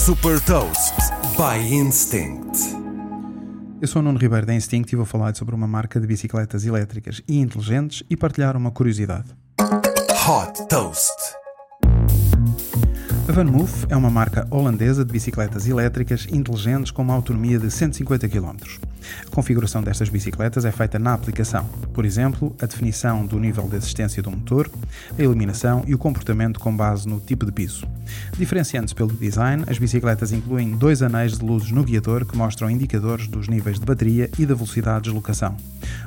Super 0.00 0.40
Toast 0.40 0.94
by 1.36 1.74
Instinct. 1.74 2.58
Eu 3.82 3.86
sou 3.86 4.00
o 4.00 4.02
Nuno 4.02 4.18
Ribeiro 4.18 4.46
da 4.46 4.54
Instinct 4.54 4.90
e 4.90 4.96
vou 4.96 5.04
falar 5.04 5.36
sobre 5.36 5.54
uma 5.54 5.66
marca 5.66 6.00
de 6.00 6.06
bicicletas 6.06 6.64
elétricas 6.64 7.20
e 7.28 7.38
inteligentes 7.38 8.02
e 8.08 8.16
partilhar 8.16 8.56
uma 8.56 8.70
curiosidade. 8.70 9.28
Hot 10.26 10.66
Toast. 10.70 11.39
A 13.30 13.32
VanMoof 13.32 13.86
é 13.88 13.96
uma 13.96 14.10
marca 14.10 14.44
holandesa 14.50 15.04
de 15.04 15.12
bicicletas 15.12 15.68
elétricas 15.68 16.26
inteligentes 16.32 16.90
com 16.90 17.00
uma 17.00 17.14
autonomia 17.14 17.60
de 17.60 17.70
150 17.70 18.28
km. 18.28 18.56
A 19.24 19.30
configuração 19.30 19.84
destas 19.84 20.08
bicicletas 20.08 20.64
é 20.64 20.72
feita 20.72 20.98
na 20.98 21.14
aplicação, 21.14 21.64
por 21.94 22.04
exemplo, 22.04 22.52
a 22.60 22.66
definição 22.66 23.24
do 23.24 23.38
nível 23.38 23.68
de 23.68 23.76
assistência 23.76 24.20
do 24.20 24.32
motor, 24.32 24.68
a 25.16 25.22
iluminação 25.22 25.84
e 25.86 25.94
o 25.94 25.98
comportamento 25.98 26.58
com 26.58 26.76
base 26.76 27.08
no 27.08 27.20
tipo 27.20 27.46
de 27.46 27.52
piso. 27.52 27.86
Diferenciando-se 28.36 28.96
pelo 28.96 29.12
design, 29.12 29.62
as 29.68 29.78
bicicletas 29.78 30.32
incluem 30.32 30.72
dois 30.76 31.00
anéis 31.00 31.38
de 31.38 31.44
luzes 31.44 31.70
no 31.70 31.84
guiador 31.84 32.26
que 32.26 32.36
mostram 32.36 32.68
indicadores 32.68 33.28
dos 33.28 33.46
níveis 33.46 33.78
de 33.78 33.86
bateria 33.86 34.28
e 34.40 34.44
da 34.44 34.56
velocidade 34.56 35.04
de 35.04 35.04
deslocação. 35.04 35.56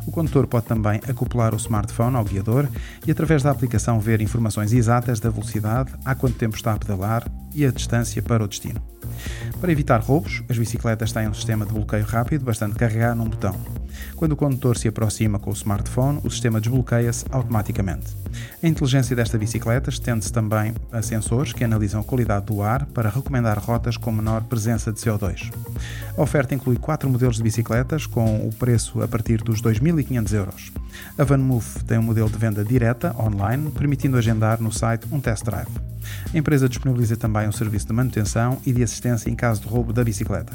O 0.05 0.11
condutor 0.11 0.47
pode 0.47 0.65
também 0.65 0.99
acoplar 1.07 1.53
o 1.53 1.57
smartphone 1.57 2.15
ao 2.15 2.23
guiador 2.23 2.67
e, 3.05 3.11
através 3.11 3.41
da 3.41 3.51
aplicação, 3.51 3.99
ver 3.99 4.21
informações 4.21 4.73
exatas 4.73 5.19
da 5.19 5.29
velocidade, 5.29 5.93
há 6.03 6.13
quanto 6.13 6.37
tempo 6.37 6.55
está 6.55 6.73
a 6.73 6.77
pedalar 6.77 7.25
e 7.53 7.65
a 7.65 7.71
distância 7.71 8.21
para 8.21 8.43
o 8.43 8.47
destino. 8.47 8.81
Para 9.59 9.71
evitar 9.71 10.01
roubos, 10.01 10.43
as 10.49 10.57
bicicletas 10.57 11.11
têm 11.11 11.27
um 11.27 11.33
sistema 11.33 11.65
de 11.65 11.73
bloqueio 11.73 12.05
rápido, 12.05 12.45
bastante 12.45 12.75
carregar 12.75 13.15
num 13.15 13.29
botão. 13.29 13.55
Quando 14.15 14.33
o 14.33 14.35
condutor 14.35 14.77
se 14.77 14.87
aproxima 14.87 15.39
com 15.39 15.49
o 15.49 15.53
smartphone, 15.53 16.19
o 16.23 16.29
sistema 16.29 16.59
desbloqueia-se 16.59 17.25
automaticamente. 17.31 18.15
A 18.61 18.67
inteligência 18.67 19.15
desta 19.15 19.37
bicicleta 19.37 19.89
estende-se 19.89 20.31
também 20.31 20.73
a 20.91 21.01
sensores 21.01 21.53
que 21.53 21.63
analisam 21.63 22.01
a 22.01 22.03
qualidade 22.03 22.45
do 22.45 22.61
ar 22.61 22.85
para 22.87 23.09
recomendar 23.09 23.59
rotas 23.59 23.97
com 23.97 24.11
menor 24.11 24.43
presença 24.43 24.91
de 24.91 24.99
CO2. 24.99 25.51
A 26.17 26.21
oferta 26.21 26.55
inclui 26.55 26.77
quatro 26.77 27.09
modelos 27.09 27.37
de 27.37 27.43
bicicletas 27.43 28.05
com 28.05 28.47
o 28.47 28.53
preço 28.53 29.01
a 29.01 29.07
partir 29.07 29.43
dos 29.43 29.61
2.500 29.61 30.33
euros. 30.33 30.71
A 31.17 31.23
VanMoof 31.23 31.83
tem 31.83 31.97
um 31.97 32.03
modelo 32.03 32.29
de 32.29 32.37
venda 32.37 32.63
direta, 32.63 33.15
online, 33.19 33.71
permitindo 33.71 34.17
agendar 34.17 34.61
no 34.61 34.71
site 34.71 35.07
um 35.11 35.19
test 35.19 35.43
drive. 35.43 35.92
A 36.33 36.37
empresa 36.37 36.69
disponibiliza 36.69 37.15
também 37.15 37.47
um 37.47 37.51
serviço 37.51 37.87
de 37.87 37.93
manutenção 37.93 38.61
e 38.65 38.71
de 38.71 38.83
assistência 38.83 39.29
em 39.29 39.35
caso 39.35 39.61
de 39.61 39.67
roubo 39.67 39.93
da 39.93 40.03
bicicleta. 40.03 40.53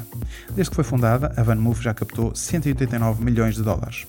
Desde 0.55 0.69
que 0.69 0.75
foi 0.75 0.83
fundada, 0.83 1.33
a 1.35 1.43
VanMoof 1.43 1.81
já 1.81 1.93
captou 1.93 2.35
189 2.35 3.23
milhões 3.23 3.55
de 3.55 3.63
dólares. 3.63 4.05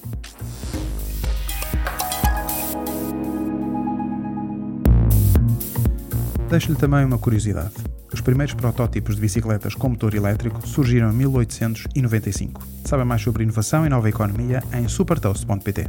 Deixo-lhe 6.50 6.76
também 6.76 7.04
uma 7.04 7.16
curiosidade. 7.16 7.74
Os 8.12 8.20
primeiros 8.20 8.54
protótipos 8.54 9.14
de 9.14 9.20
bicicletas 9.20 9.74
com 9.74 9.90
motor 9.90 10.14
elétrico 10.14 10.66
surgiram 10.66 11.12
em 11.12 11.14
1895. 11.14 12.66
Saiba 12.84 13.04
mais 13.04 13.22
sobre 13.22 13.44
inovação 13.44 13.86
e 13.86 13.88
nova 13.88 14.08
economia 14.08 14.60
em 14.72 14.88
supertoast.pt. 14.88 15.88